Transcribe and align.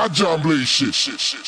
I 0.00 0.08
shit, 0.08 0.64
shit, 0.64 0.94
shit, 0.94 1.20
shit. 1.20 1.39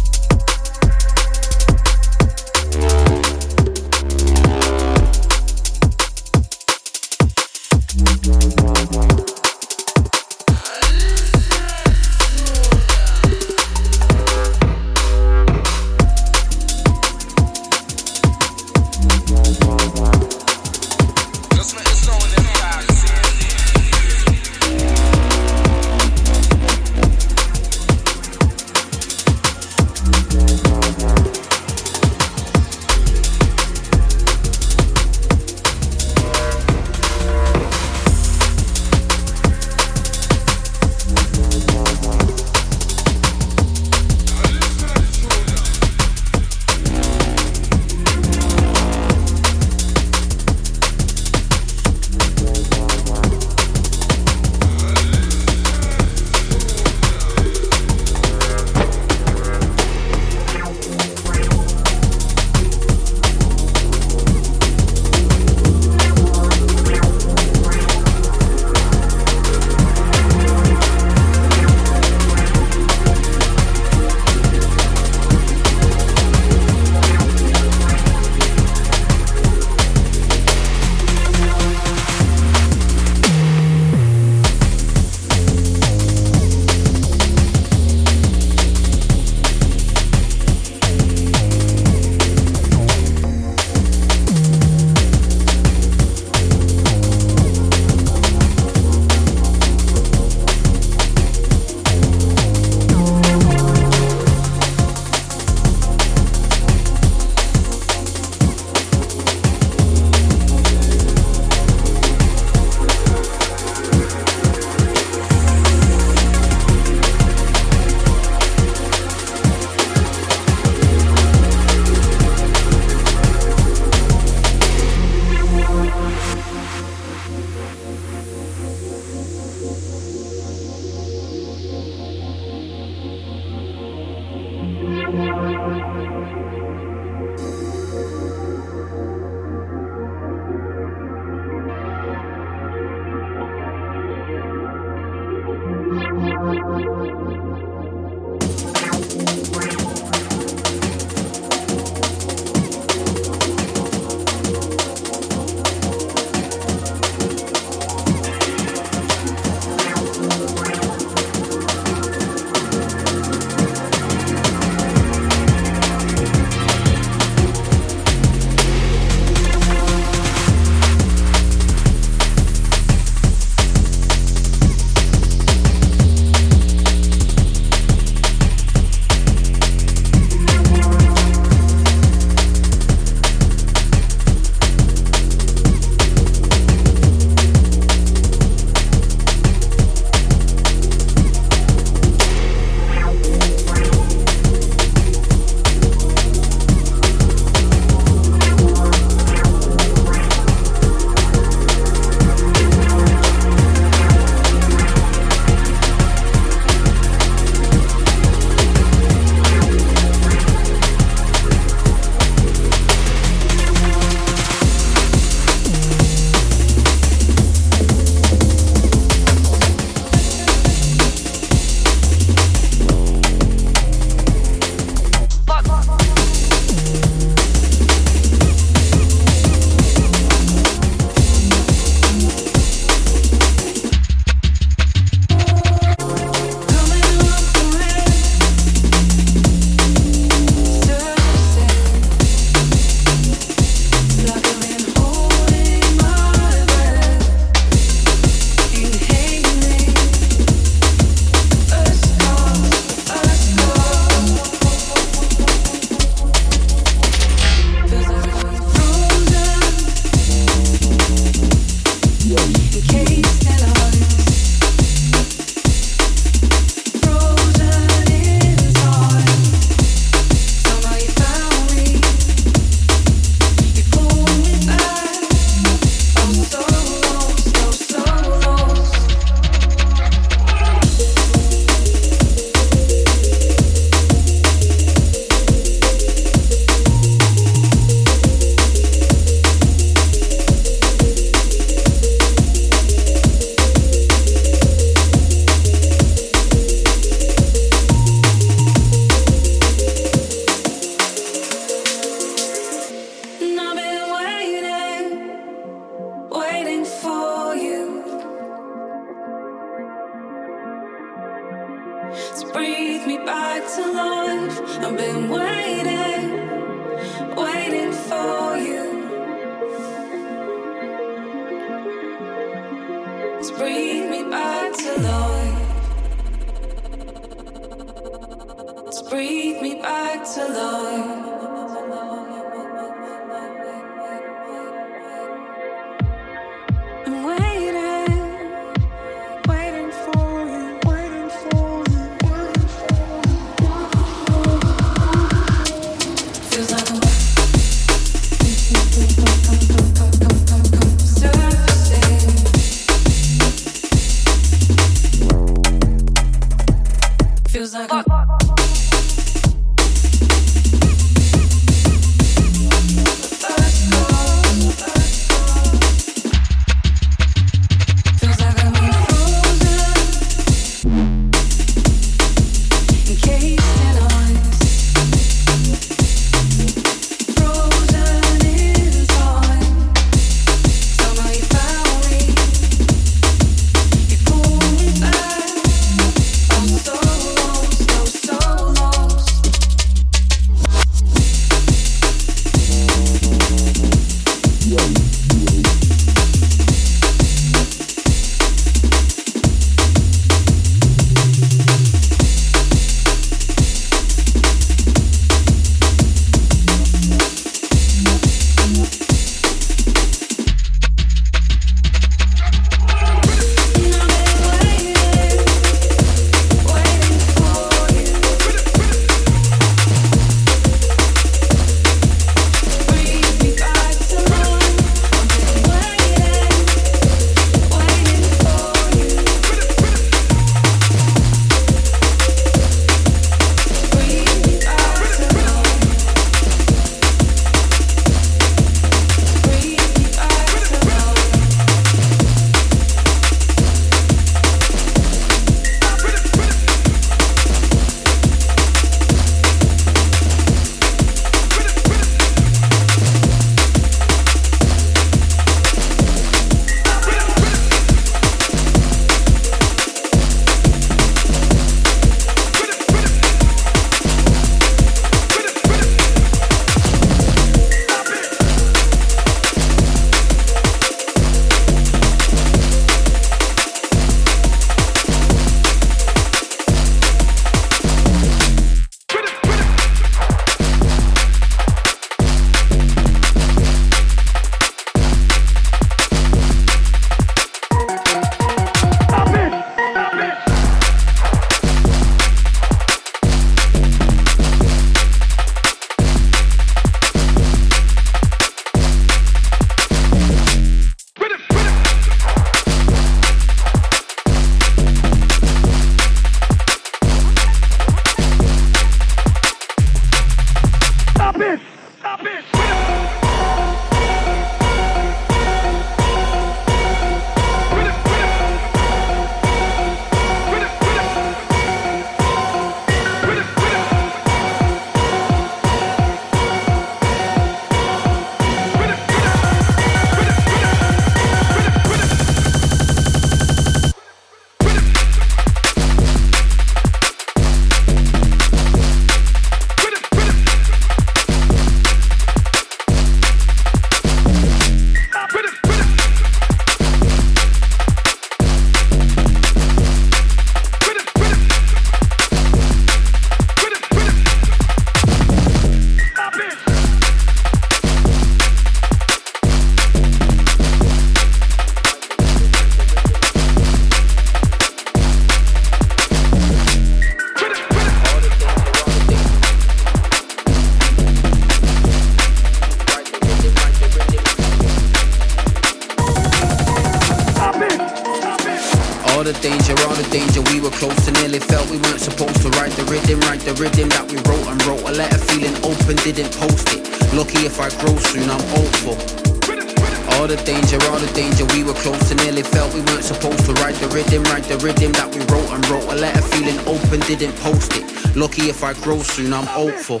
Soon, 599.12 599.32
I'm 599.34 599.44
hopeful. 599.44 600.00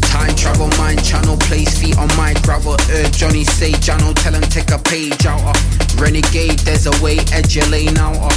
Time 0.00 0.34
travel, 0.34 0.68
mind 0.78 1.04
channel, 1.04 1.36
place 1.36 1.78
feet 1.78 1.98
on 1.98 2.08
my 2.16 2.32
gravel. 2.42 2.72
Uh, 2.72 3.08
Johnny 3.10 3.44
say, 3.44 3.72
Jano, 3.72 4.14
tell 4.14 4.32
him 4.32 4.42
take 4.48 4.70
a 4.70 4.78
page 4.78 5.26
out 5.26 5.44
of. 5.44 6.00
Renegade, 6.00 6.58
there's 6.60 6.86
a 6.86 6.94
way, 7.04 7.18
edge 7.32 7.54
your 7.54 7.66
lane 7.68 7.98
out 7.98 8.16
of. 8.16 8.32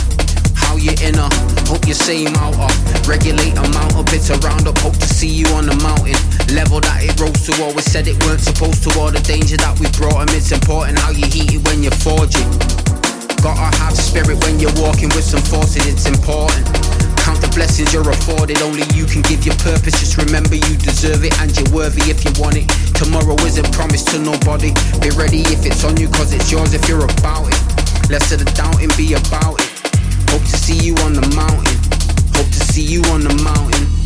How 0.54 0.76
you 0.76 0.92
in 1.00 1.16
inner, 1.16 1.30
hope 1.64 1.88
you 1.88 1.94
same 1.94 2.36
out 2.44 2.60
of. 2.60 3.08
Regulate 3.08 3.56
amount 3.56 3.96
of 3.96 4.06
bits 4.08 4.30
around 4.30 4.68
up, 4.68 4.78
hope 4.80 4.98
to 4.98 5.08
see 5.08 5.32
you 5.32 5.48
on 5.56 5.66
the 5.66 5.76
mountain. 5.80 6.20
Level 6.54 6.82
that 6.82 7.00
it 7.00 7.16
rose 7.20 7.48
to, 7.48 7.64
always 7.64 7.86
said 7.86 8.08
it 8.08 8.22
weren't 8.26 8.42
supposed 8.42 8.84
to. 8.84 9.00
All 9.00 9.12
the 9.12 9.22
danger 9.22 9.56
that 9.58 9.80
we 9.80 9.88
brought 9.96 10.28
him, 10.28 10.36
it's 10.36 10.52
important 10.52 11.00
how 11.00 11.12
you 11.12 11.26
heat 11.28 11.56
it 11.56 11.64
when 11.68 11.82
you're 11.82 12.00
forging. 12.04 12.52
Gotta 13.40 13.72
have 13.80 13.96
spirit 13.96 14.44
when 14.44 14.60
you're 14.60 14.76
walking 14.76 15.08
with 15.16 15.24
some 15.24 15.42
forces, 15.42 15.88
it's 15.88 16.06
important. 16.06 16.73
Blessings 17.54 17.94
you're 17.94 18.10
afforded. 18.10 18.62
Only 18.64 18.82
you 18.96 19.06
can 19.06 19.22
give 19.22 19.46
your 19.46 19.56
purpose. 19.58 20.00
Just 20.00 20.18
remember 20.18 20.56
you 20.56 20.76
deserve 20.78 21.24
it 21.24 21.38
and 21.40 21.56
you're 21.56 21.70
worthy 21.70 22.10
if 22.10 22.26
you 22.26 22.32
want 22.42 22.58
it. 22.58 22.68
Tomorrow 22.96 23.36
isn't 23.46 23.72
promised 23.72 24.08
to 24.10 24.20
nobody. 24.20 24.74
Be 25.00 25.10
ready 25.12 25.42
if 25.54 25.64
it's 25.64 25.84
on 25.84 25.96
you, 25.98 26.10
cause 26.10 26.34
it's 26.34 26.52
yours 26.52 26.74
if 26.74 26.90
you're 26.90 27.06
about 27.06 27.48
it. 27.48 28.10
Less 28.10 28.32
of 28.32 28.40
the 28.40 28.52
doubting, 28.58 28.90
be 28.98 29.14
about 29.14 29.62
it. 29.62 29.70
Hope 30.34 30.42
to 30.42 30.58
see 30.58 30.78
you 30.78 30.96
on 31.06 31.14
the 31.14 31.28
mountain. 31.36 31.78
Hope 32.34 32.50
to 32.50 32.60
see 32.74 32.82
you 32.82 33.04
on 33.14 33.22
the 33.22 33.34
mountain. 33.44 34.03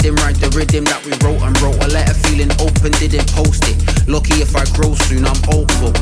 Rhythm, 0.00 0.16
write 0.24 0.36
the 0.40 0.48
rhythm 0.56 0.84
that 0.84 1.04
we 1.04 1.12
wrote 1.20 1.42
and 1.44 1.52
wrote 1.60 1.76
a 1.84 1.88
letter 1.88 2.14
feeling 2.24 2.50
open, 2.60 2.92
didn't 2.96 3.28
post 3.32 3.64
it. 3.68 4.08
Lucky 4.08 4.40
if 4.40 4.56
I 4.56 4.64
grow 4.72 4.94
soon, 4.94 5.24
I'm 5.26 5.36
hopeful. 5.44 5.92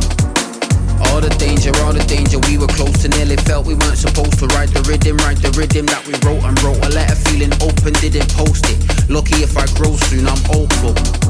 All 1.10 1.20
the 1.20 1.34
danger, 1.38 1.72
all 1.82 1.92
the 1.92 2.04
danger, 2.06 2.38
we 2.46 2.58
were 2.58 2.70
close 2.70 2.94
to 3.02 3.08
nearly 3.08 3.36
felt 3.36 3.66
we 3.66 3.74
weren't 3.74 3.98
supposed 3.98 4.38
to 4.38 4.46
write 4.54 4.70
the 4.70 4.82
rhythm, 4.86 5.16
write 5.18 5.42
the 5.42 5.50
rhythm 5.58 5.86
that 5.86 6.06
we 6.06 6.14
wrote 6.22 6.44
and 6.44 6.54
wrote 6.62 6.78
a 6.84 6.90
letter 6.90 7.16
feeling 7.26 7.52
open, 7.58 7.92
didn't 7.98 8.30
post 8.34 8.66
it. 8.70 8.78
Lucky 9.10 9.42
if 9.42 9.56
I 9.56 9.66
grow 9.74 9.96
soon, 9.96 10.28
I'm 10.28 10.42
hopeful. 10.46 11.27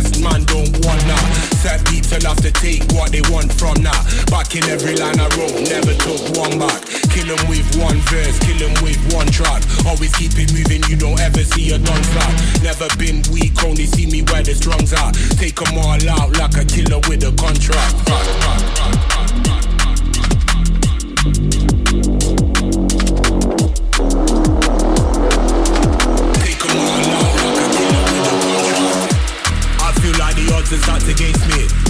best 0.00 0.20
man 0.22 0.44
don't 0.44 0.72
want 0.84 1.02
now. 1.06 1.24
Set 1.60 1.84
people 1.86 2.20
have 2.24 2.40
to 2.40 2.50
take 2.52 2.82
what 2.92 3.12
they 3.12 3.22
want 3.32 3.52
from 3.52 3.82
now. 3.82 4.00
Back 4.30 4.56
in 4.56 4.64
every 4.64 4.96
line 4.96 5.18
I 5.20 5.28
wrote, 5.36 5.60
never 5.68 5.94
took 5.94 6.20
one 6.36 6.58
back. 6.58 6.80
Kill 7.12 7.28
them 7.28 7.42
with 7.48 7.68
one 7.76 8.00
verse, 8.08 8.38
kill 8.40 8.58
them 8.58 8.74
with 8.82 9.00
one 9.12 9.26
track. 9.28 9.62
Always 9.86 10.14
keep 10.16 10.32
it 10.36 10.52
moving, 10.52 10.82
you 10.88 10.96
don't 10.96 11.20
ever 11.20 11.44
see 11.44 11.72
a 11.72 11.78
done 11.78 12.04
slap. 12.04 12.32
Never 12.62 12.88
been 12.96 13.22
weak, 13.32 13.62
only 13.64 13.86
see 13.86 14.06
me 14.06 14.22
where 14.22 14.42
the 14.42 14.54
drums 14.54 14.92
are. 14.92 15.12
Take 15.36 15.56
them 15.56 15.76
all 15.78 16.00
out 16.08 16.36
like 16.38 16.56
a 16.56 16.64
killer 16.64 17.00
with 17.08 17.24
a 17.24 17.32
contract. 17.36 17.96
It's 30.72 30.88
out 30.88 31.02
against 31.08 31.48
me. 31.48 31.89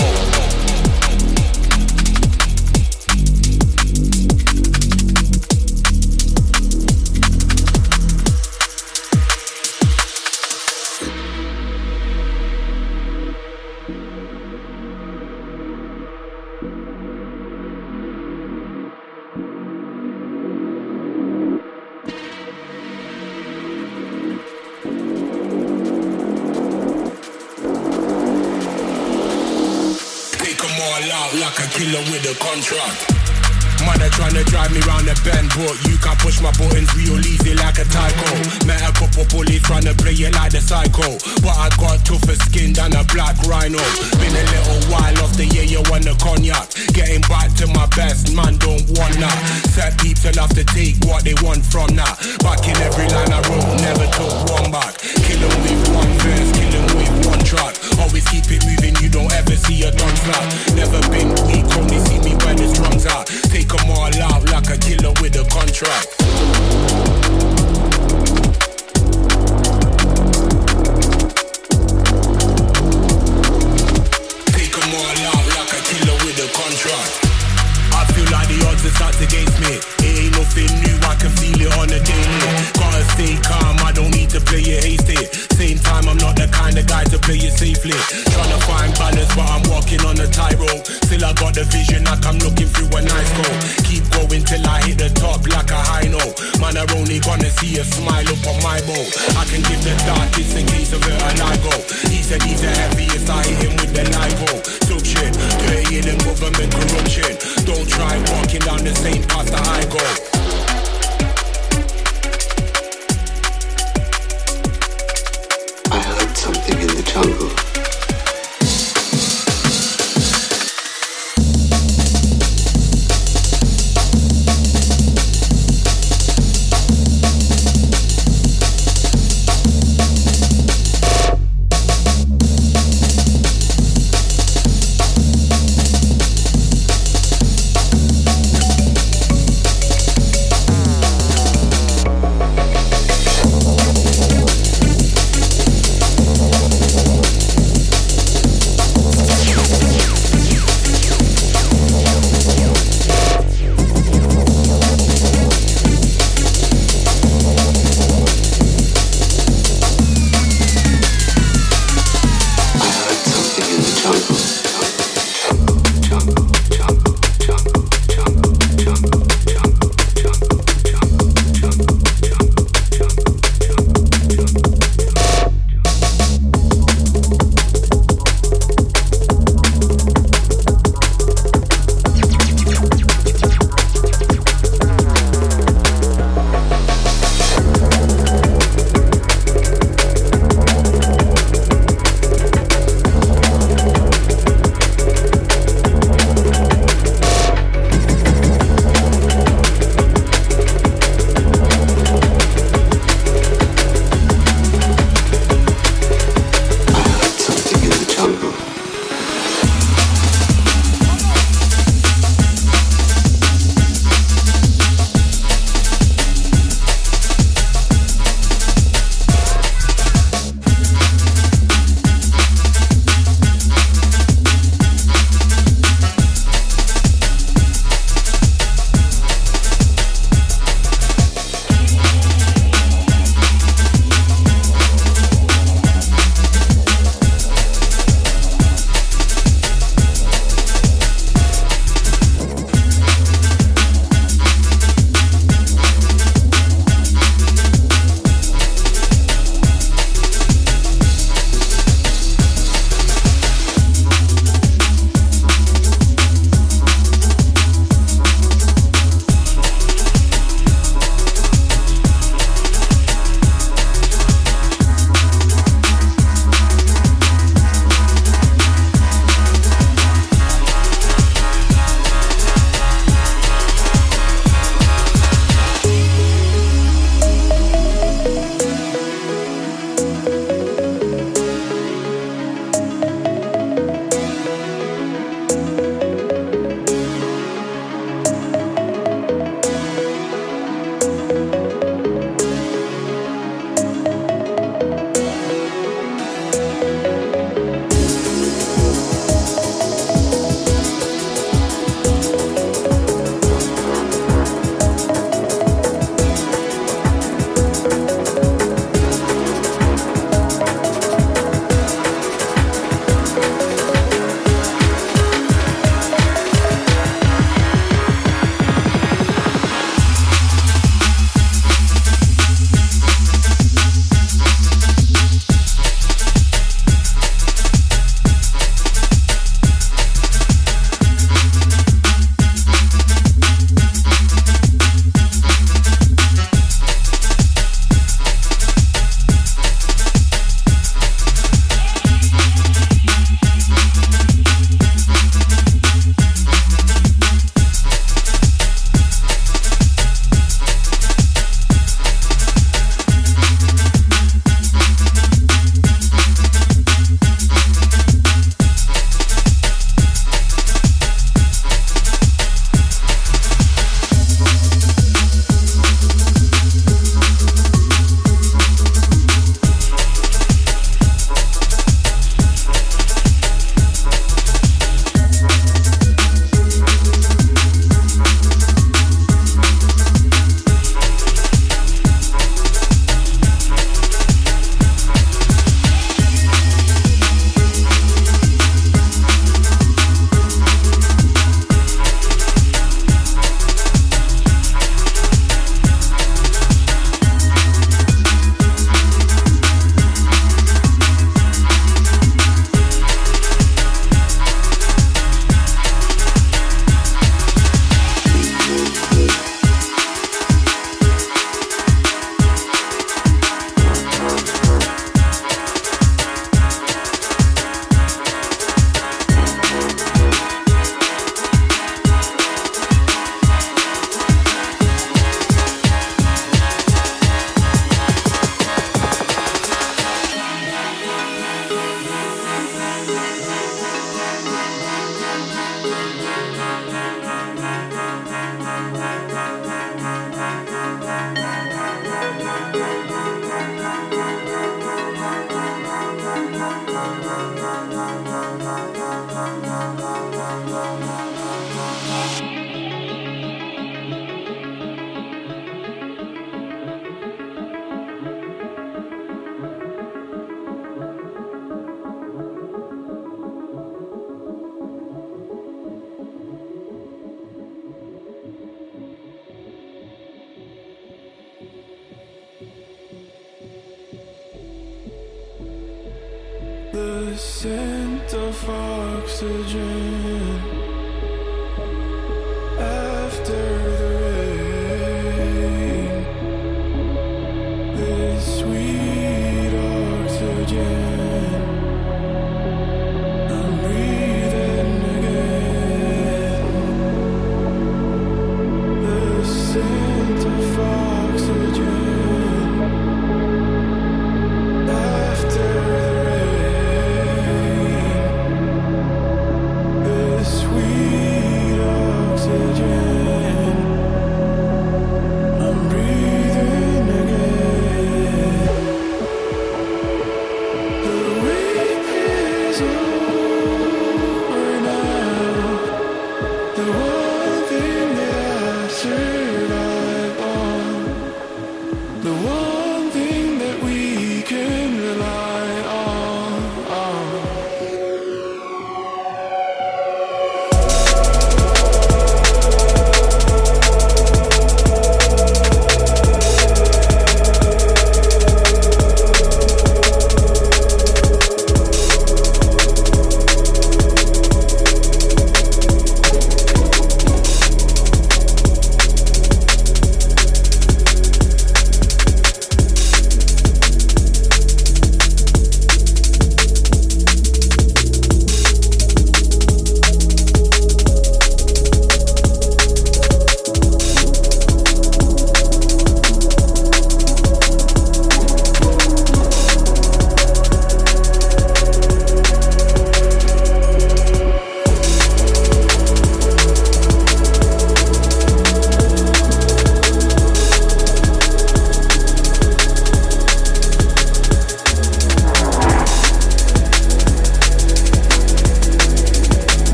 Oh, 0.00 0.04
oh, 0.04 0.64
oh. 0.64 0.67
A 32.38 32.44
contract. 32.44 33.14
Mother 33.86 34.10
trying 34.10 34.34
to 34.34 34.42
drive 34.50 34.74
me 34.74 34.82
round 34.90 35.06
the 35.06 35.14
bend, 35.22 35.46
but 35.54 35.70
you 35.86 35.94
can 36.02 36.16
push 36.18 36.42
my 36.42 36.50
buttons 36.58 36.90
real 36.98 37.14
easy 37.22 37.54
like 37.54 37.78
a 37.78 37.86
tyco. 37.86 38.66
Met 38.66 38.82
a 38.82 38.90
couple 38.90 39.22
bullies 39.30 39.62
trying 39.62 39.86
to 39.86 39.94
play 39.94 40.18
it 40.18 40.34
like 40.34 40.50
the 40.50 40.58
psycho, 40.60 41.14
but 41.46 41.54
I 41.54 41.70
got 41.78 42.02
tougher 42.02 42.34
skin 42.34 42.74
than 42.74 42.98
a 42.98 43.06
black 43.14 43.38
rhino. 43.46 43.78
Been 44.18 44.34
a 44.34 44.44
little 44.50 44.82
while 44.90 45.14
off 45.22 45.38
the 45.38 45.46
year 45.46 45.62
you 45.62 45.78
want 45.86 46.10
the 46.10 46.18
cognac. 46.18 46.74
Getting 46.90 47.22
back 47.30 47.54
to 47.62 47.70
my 47.70 47.86
best, 47.94 48.34
man 48.34 48.58
don't 48.58 48.82
want 48.98 49.14
that. 49.22 49.38
Set 49.70 49.94
people 50.02 50.34
have 50.42 50.52
to 50.58 50.66
take 50.66 50.98
what 51.06 51.22
they 51.22 51.38
want 51.38 51.62
from 51.62 51.94
that. 51.94 52.18
Back 52.42 52.66
in 52.66 52.74
every 52.82 53.06
line 53.14 53.30
I 53.30 53.38
wrote, 53.46 53.78
never 53.78 54.06
took 54.10 54.34
one 54.58 54.74
back. 54.74 54.98
Kill 55.22 55.38
'em 55.38 55.54
with 55.62 55.82
one 55.94 56.12
verse, 56.18 56.50
kill 56.50 56.74
'em 56.82 56.88
with 56.98 57.14
one 57.30 57.42
track. 57.46 57.78
Always 58.02 58.26
keep 58.26 58.50
it 58.50 58.66
moving, 58.66 58.77
with 65.80 66.17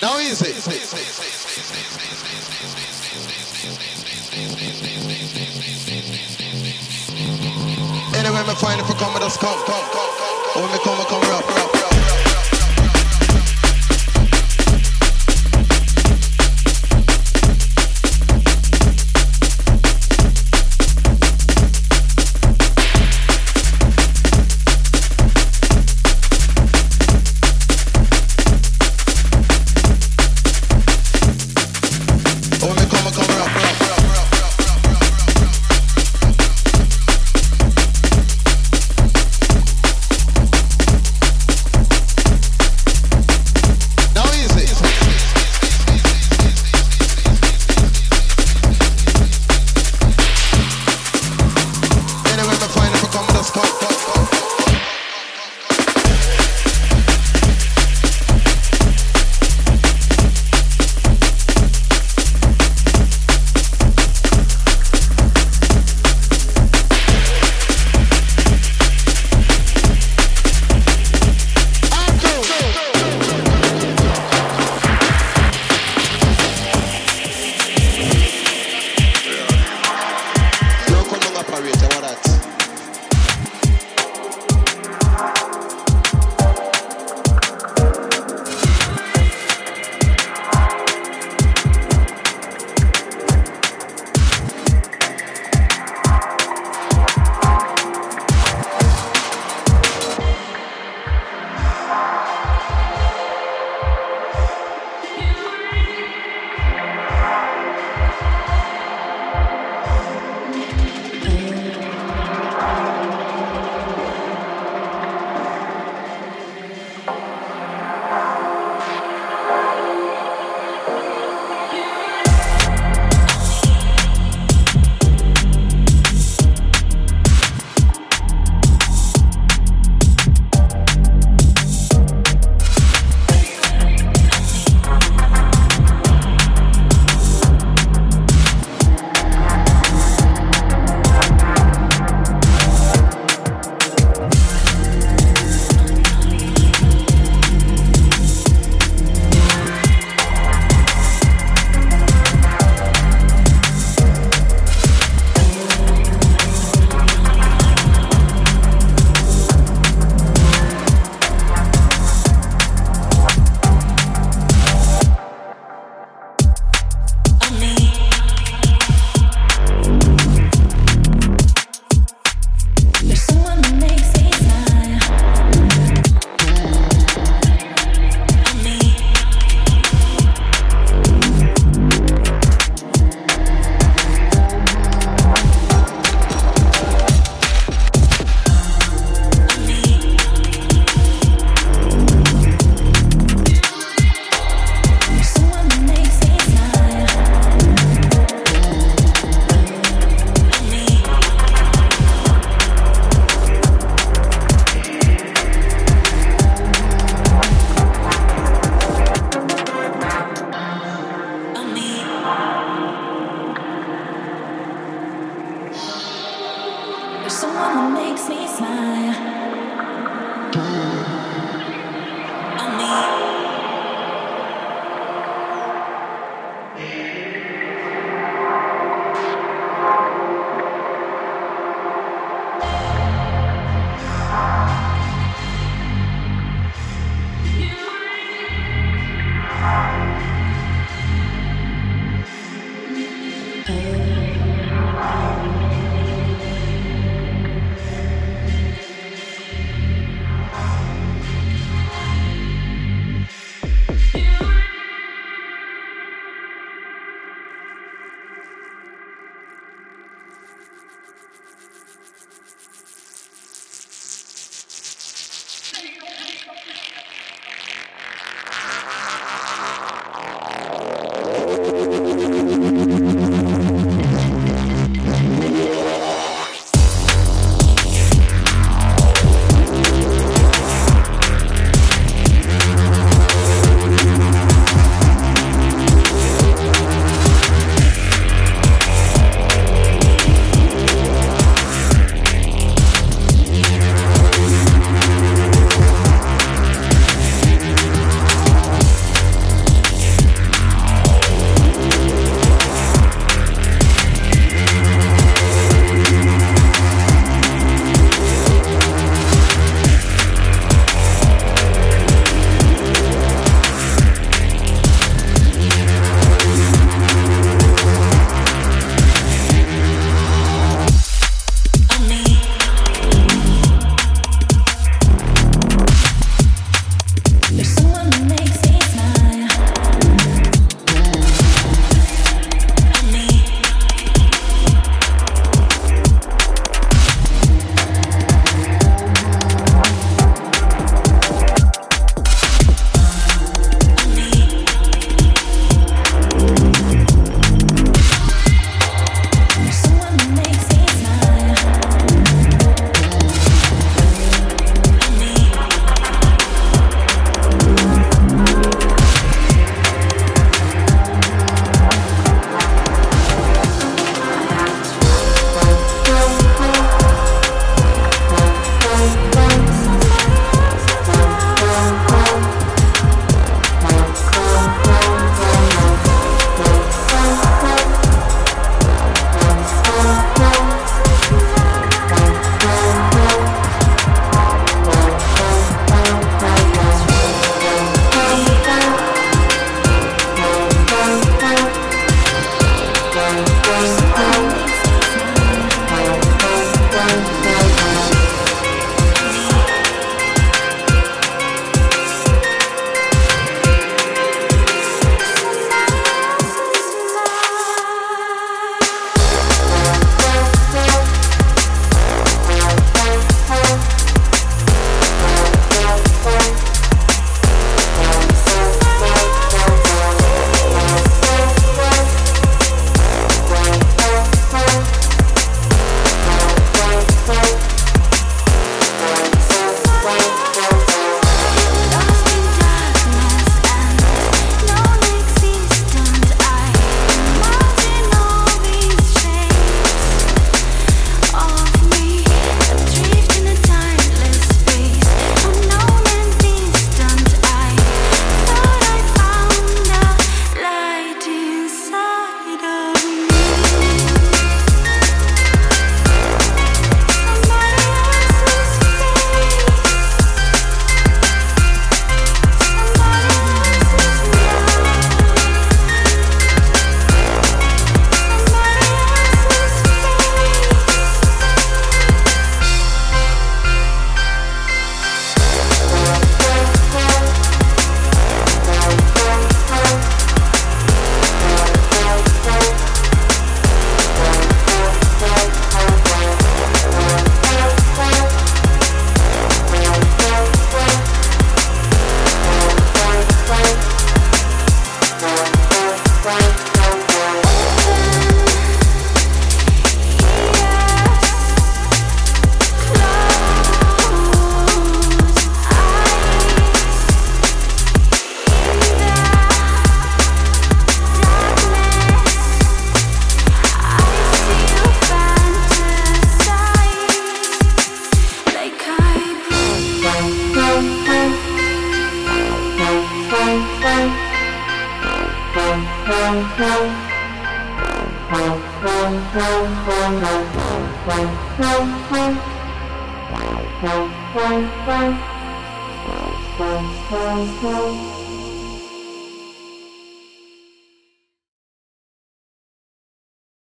Now 0.00 0.18
easy. 0.20 0.52
Anyway, 8.16 8.42
me 8.46 8.54
find 8.54 8.80
if 8.80 8.88
I 8.88 8.94
come, 8.98 9.14
I 9.14 9.18
just 9.20 9.40
come, 9.40 9.58
come, 9.66 9.90
come, 9.90 10.12
come. 10.16 10.62
When 10.62 10.72
me 10.72 10.78
come, 10.78 11.00
I 11.00 11.04
come 11.04 11.20
rough. 11.30 11.57